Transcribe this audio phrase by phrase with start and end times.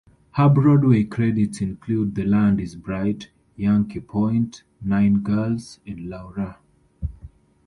[0.31, 6.57] Her Broadway credits include "The Land Is Bright", "Yankee Point", "Nine Girls" and "Laura".